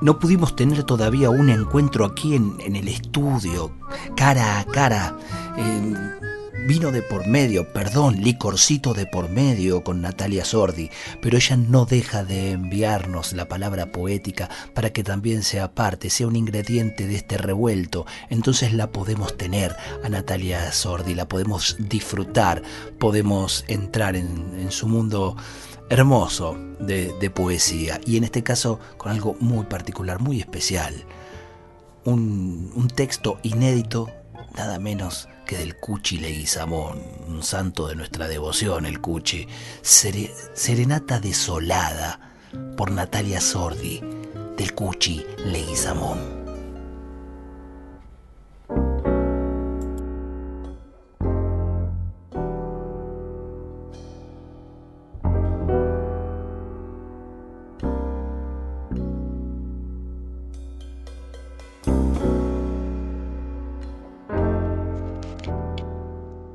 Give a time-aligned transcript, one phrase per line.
[0.00, 3.70] No pudimos tener todavía un encuentro aquí en, el estudio,
[4.16, 5.16] cara a cara.
[6.66, 11.84] Vino de por medio, perdón, licorcito de por medio con Natalia Sordi, pero ella no
[11.84, 17.16] deja de enviarnos la palabra poética para que también sea parte, sea un ingrediente de
[17.16, 18.06] este revuelto.
[18.28, 22.62] Entonces la podemos tener a Natalia Sordi, la podemos disfrutar,
[22.98, 25.36] podemos entrar en su mundo
[25.90, 31.04] hermoso de, poesía y en este caso con algo muy particular, muy especial.
[32.04, 34.08] Un, texto inédito,
[34.56, 39.46] nada menos que del Cuchi Leguizamón, un santo de nuestra devoción, el Cuchi.
[39.82, 42.20] Serenata desolada
[42.76, 44.00] por Natalia Sordi,
[44.56, 46.39] del Cuchi Leguizamón.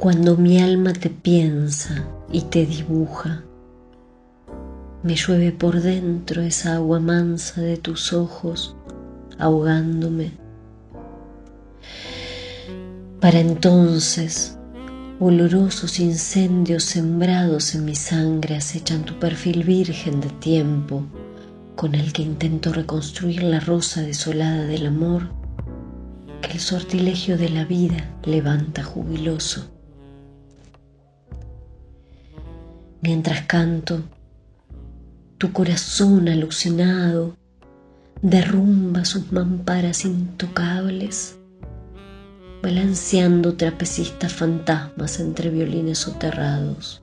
[0.00, 3.42] Cuando mi alma te piensa y te dibuja,
[5.02, 8.76] me llueve por dentro esa agua mansa de tus ojos,
[9.40, 10.30] ahogándome.
[13.20, 14.56] Para entonces,
[15.18, 21.02] olorosos incendios sembrados en mi sangre acechan tu perfil virgen de tiempo,
[21.74, 25.24] con el que intento reconstruir la rosa desolada del amor
[26.40, 29.77] que el sortilegio de la vida levanta jubiloso.
[33.00, 34.02] Mientras canto,
[35.38, 37.36] tu corazón alucinado
[38.22, 41.38] derrumba sus mamparas intocables,
[42.60, 47.02] balanceando trapecistas fantasmas entre violines soterrados.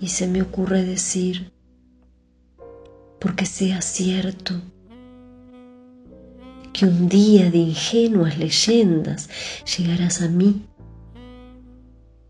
[0.00, 1.52] Y se me ocurre decir,
[3.20, 4.54] porque sea cierto,
[6.72, 9.28] que un día de ingenuas leyendas
[9.76, 10.66] llegarás a mí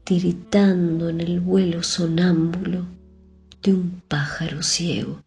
[0.07, 2.87] tiritando en el vuelo sonámbulo
[3.61, 5.21] de un pájaro ciego.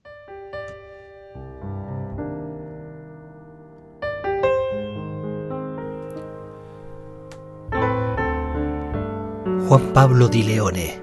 [9.68, 11.02] Juan Pablo Di Leone,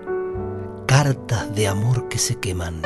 [0.86, 2.81] Cartas de amor que se queman.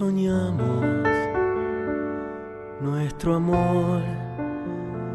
[0.00, 0.84] Soñamos,
[2.80, 4.00] nuestro amor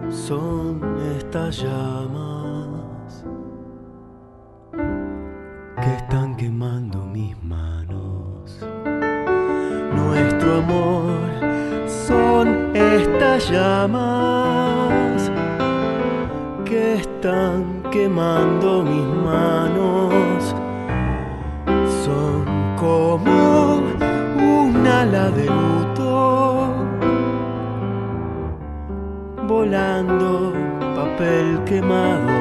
[0.10, 0.82] son
[1.18, 3.26] estas llamas
[5.82, 8.60] que están quemando mis manos.
[9.96, 11.34] Nuestro amor
[12.08, 15.32] son estas llamas
[16.66, 20.56] que están quemando mis manos.
[22.04, 22.46] Son
[22.78, 23.36] como
[25.06, 26.74] ala de luto,
[29.48, 30.54] volando
[30.96, 32.38] papel quemado,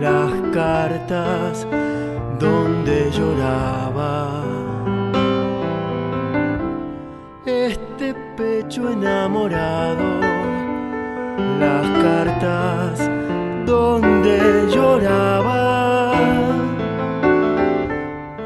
[0.00, 1.66] las cartas
[2.38, 4.47] donde lloraba.
[8.68, 10.20] Pecho enamorado,
[11.58, 13.10] las cartas
[13.64, 16.12] donde lloraba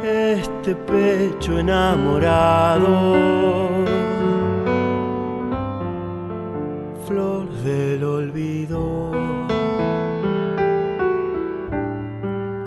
[0.05, 2.87] este pecho enamorado.
[7.09, 9.11] Flor del olvido.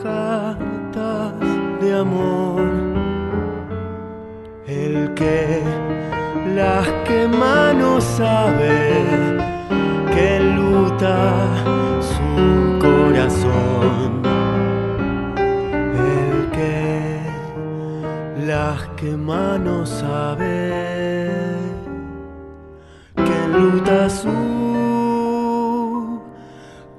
[0.03, 1.33] Cartas
[1.79, 2.65] de amor.
[4.67, 5.63] El que
[6.55, 9.03] las quema no sabe
[10.13, 11.17] que luta
[12.01, 14.05] su corazón
[18.97, 20.71] que mano sabe
[23.15, 24.31] que luta su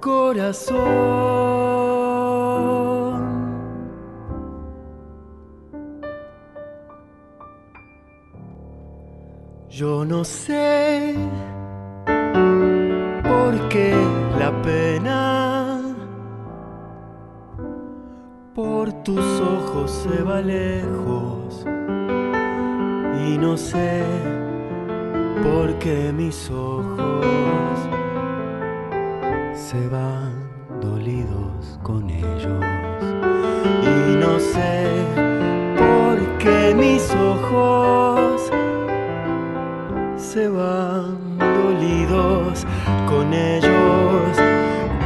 [0.00, 1.65] corazón.
[9.78, 11.14] Yo no sé
[13.22, 13.94] por qué
[14.38, 15.82] la pena
[18.54, 21.66] por tus ojos se va lejos
[23.28, 24.02] y no sé
[25.44, 27.26] por qué mis ojos
[29.52, 30.15] se van
[40.36, 42.66] se van dolidos
[43.08, 44.36] con ellos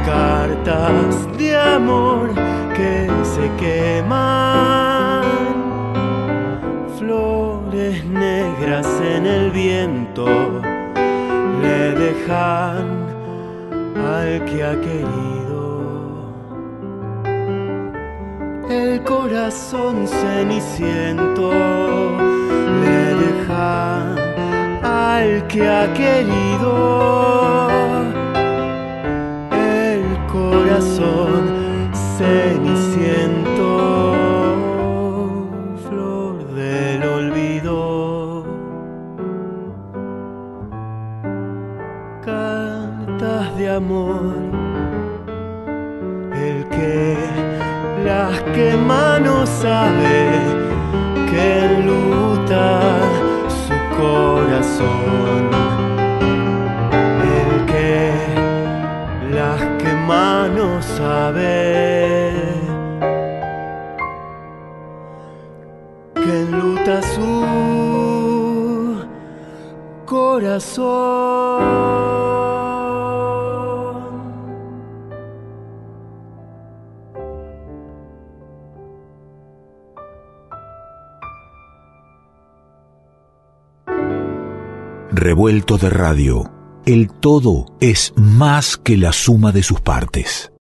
[0.05, 2.33] cartas de amor
[2.75, 5.23] que se queman
[6.99, 10.25] flores negras en el viento
[11.61, 12.85] le dejan
[14.05, 15.61] al que ha querido.
[18.69, 21.51] El corazón ceniciento
[25.47, 27.69] que ha querido.
[29.51, 33.83] El corazón ceniciento,
[35.87, 38.45] flor del olvido.
[42.23, 44.33] Cartas de amor,
[46.33, 47.17] el que
[48.05, 50.50] las quema no sabe
[66.21, 67.31] que su
[70.05, 71.91] corazón.
[85.11, 86.51] Revuelto de radio.
[86.85, 90.51] El todo es más que la suma de sus partes.